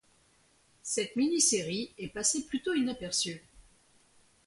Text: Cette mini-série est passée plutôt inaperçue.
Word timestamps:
Cette 0.81 1.15
mini-série 1.15 1.93
est 1.99 2.07
passée 2.07 2.47
plutôt 2.47 2.73
inaperçue. 2.73 3.43